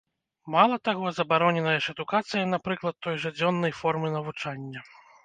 [0.53, 4.79] Мала таго, забароненая ж адукацыя, напрыклад, той жа дзённай формы навучання.